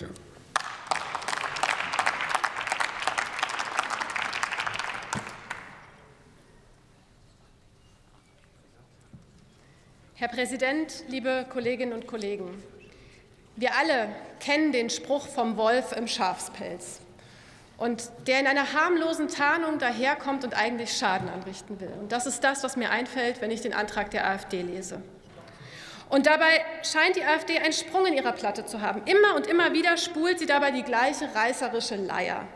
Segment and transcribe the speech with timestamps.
[0.00, 0.10] Fraktion.
[10.14, 12.62] Herr Präsident, liebe Kolleginnen und Kollegen!
[13.56, 14.08] Wir alle
[14.38, 17.00] kennen den Spruch vom Wolf im Schafspelz
[17.78, 21.92] und der in einer harmlosen Tarnung daherkommt und eigentlich Schaden anrichten will.
[21.98, 25.02] Und das ist das, was mir einfällt, wenn ich den Antrag der AfD lese.
[26.10, 29.02] Und dabei scheint die AfD einen Sprung in ihrer Platte zu haben.
[29.06, 32.46] Immer und immer wieder spult sie dabei die gleiche reißerische Leier.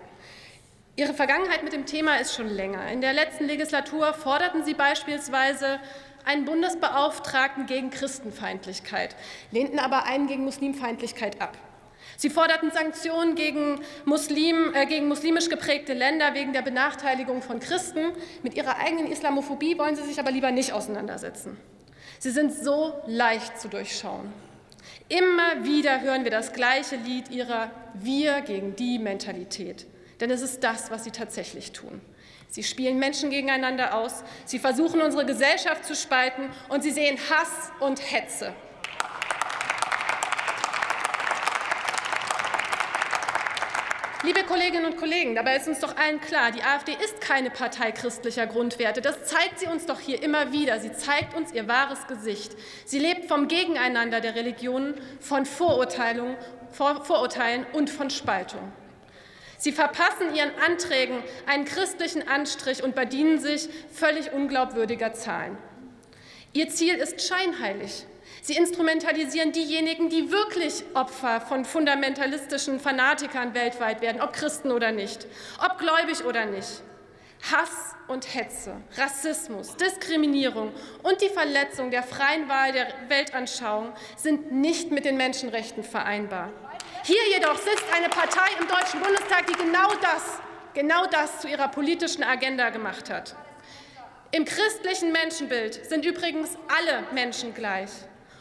[0.96, 2.88] Ihre Vergangenheit mit dem Thema ist schon länger.
[2.88, 5.80] In der letzten Legislatur forderten Sie beispielsweise
[6.24, 9.14] einen Bundesbeauftragten gegen Christenfeindlichkeit,
[9.50, 11.56] lehnten aber einen gegen Muslimfeindlichkeit ab.
[12.16, 18.12] Sie forderten Sanktionen gegen, Muslim, äh, gegen muslimisch geprägte Länder wegen der Benachteiligung von Christen.
[18.42, 21.58] Mit ihrer eigenen Islamophobie wollen sie sich aber lieber nicht auseinandersetzen.
[22.24, 24.32] Sie sind so leicht zu durchschauen.
[25.10, 29.84] Immer wieder hören wir das gleiche Lied ihrer Wir gegen die Mentalität.
[30.20, 32.00] Denn es ist das, was sie tatsächlich tun.
[32.48, 37.70] Sie spielen Menschen gegeneinander aus, sie versuchen unsere Gesellschaft zu spalten und sie sehen Hass
[37.80, 38.54] und Hetze.
[44.24, 47.92] Liebe Kolleginnen und Kollegen, dabei ist uns doch allen klar, die AfD ist keine Partei
[47.92, 49.02] christlicher Grundwerte.
[49.02, 50.80] Das zeigt sie uns doch hier immer wieder.
[50.80, 52.52] Sie zeigt uns ihr wahres Gesicht.
[52.86, 56.36] Sie lebt vom Gegeneinander der Religionen, von Vorurteilen
[57.74, 58.72] und von Spaltung.
[59.58, 65.58] Sie verpassen ihren Anträgen einen christlichen Anstrich und bedienen sich völlig unglaubwürdiger Zahlen.
[66.54, 68.06] Ihr Ziel ist scheinheilig.
[68.46, 75.26] Sie instrumentalisieren diejenigen, die wirklich Opfer von fundamentalistischen Fanatikern weltweit werden, ob Christen oder nicht,
[75.64, 76.82] ob gläubig oder nicht.
[77.50, 84.90] Hass und Hetze, Rassismus, Diskriminierung und die Verletzung der freien Wahl der Weltanschauung sind nicht
[84.90, 86.52] mit den Menschenrechten vereinbar.
[87.04, 90.38] Hier jedoch sitzt eine Partei im Deutschen Bundestag, die genau das,
[90.74, 93.36] genau das zu ihrer politischen Agenda gemacht hat.
[94.32, 97.88] Im christlichen Menschenbild sind übrigens alle Menschen gleich.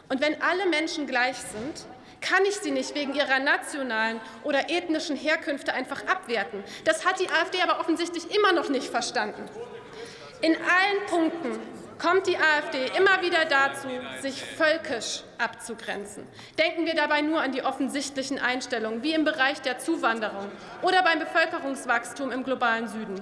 [0.09, 1.85] Und wenn alle Menschen gleich sind,
[2.21, 6.63] kann ich sie nicht wegen ihrer nationalen oder ethnischen Herkünfte einfach abwerten.
[6.85, 9.43] Das hat die AfD aber offensichtlich immer noch nicht verstanden.
[10.41, 11.59] In allen Punkten
[11.99, 13.87] kommt die AfD immer wieder dazu,
[14.21, 16.27] sich völkisch abzugrenzen.
[16.57, 21.19] Denken wir dabei nur an die offensichtlichen Einstellungen, wie im Bereich der Zuwanderung oder beim
[21.19, 23.21] Bevölkerungswachstum im globalen Süden.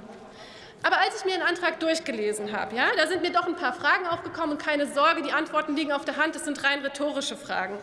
[0.83, 3.73] Aber als ich mir den Antrag durchgelesen habe, ja, da sind mir doch ein paar
[3.73, 4.51] Fragen aufgekommen.
[4.51, 6.35] Und keine Sorge, die Antworten liegen auf der Hand.
[6.35, 7.77] Es sind rein rhetorische Fragen.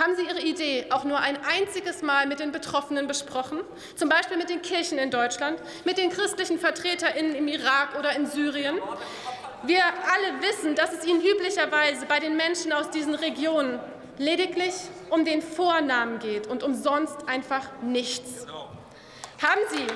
[0.00, 3.60] Haben Sie Ihre Idee auch nur ein einziges Mal mit den Betroffenen besprochen?
[3.94, 8.26] Zum Beispiel mit den Kirchen in Deutschland, mit den christlichen VertreterInnen im Irak oder in
[8.26, 8.76] Syrien?
[9.62, 13.78] Wir alle wissen, dass es Ihnen üblicherweise bei den Menschen aus diesen Regionen
[14.18, 14.74] lediglich
[15.10, 18.46] um den Vornamen geht und um sonst einfach nichts.
[19.40, 19.86] Haben Sie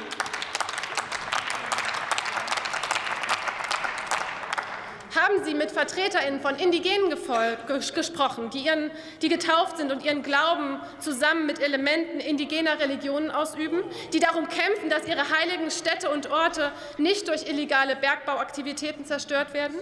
[5.28, 8.90] haben Sie mit VertreterInnen von indigenen gesprochen, die, ihren,
[9.20, 14.88] die getauft sind und ihren Glauben zusammen mit Elementen indigener Religionen ausüben, die darum kämpfen,
[14.88, 19.76] dass ihre heiligen Städte und Orte nicht durch illegale Bergbauaktivitäten zerstört werden?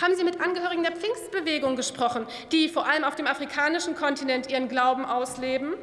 [0.00, 4.68] Haben Sie mit Angehörigen der Pfingstbewegung gesprochen, die vor allem auf dem afrikanischen Kontinent ihren
[4.68, 5.74] Glauben ausleben,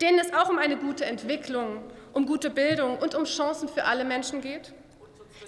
[0.00, 1.82] denen es auch um eine gute Entwicklung,
[2.14, 4.72] um gute Bildung und um Chancen für alle Menschen geht?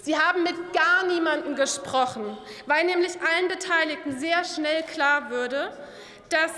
[0.01, 5.71] Sie haben mit gar niemandem gesprochen, weil nämlich allen Beteiligten sehr schnell klar würde,
[6.29, 6.51] dass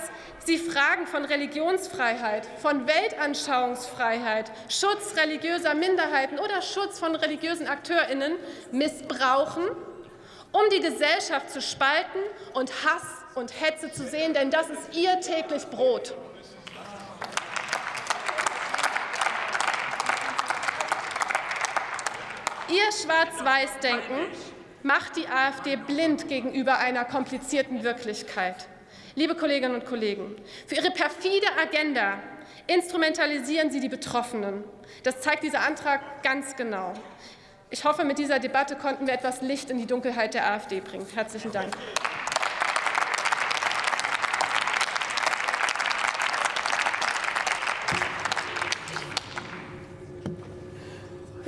[0.46, 8.34] sie Fragen von Religionsfreiheit, von Weltanschauungsfreiheit, Schutz religiöser Minderheiten oder Schutz von religiösen Akteurinnen
[8.72, 9.64] missbrauchen,
[10.52, 12.20] um die Gesellschaft zu spalten
[12.54, 13.04] und Hass
[13.36, 16.14] und Hetze zu sehen, denn das ist ihr täglich Brot.
[22.72, 24.28] Ihr Schwarz-Weiß-Denken
[24.82, 28.70] macht die AfD blind gegenüber einer komplizierten Wirklichkeit.
[29.14, 30.38] Liebe Kolleginnen und Kollegen,
[30.68, 32.20] für Ihre perfide Agenda
[32.68, 34.64] instrumentalisieren Sie die Betroffenen.
[35.04, 36.94] Das zeigt dieser Antrag ganz genau.
[37.70, 41.06] Ich hoffe, mit dieser Debatte konnten wir etwas Licht in die Dunkelheit der AfD bringen.
[41.14, 41.76] Herzlichen Dank.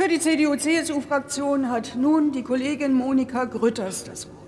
[0.04, 4.43] Für die CDU-CSU-Fraktion hat nun die Kollegin Monika Grütters das Wort.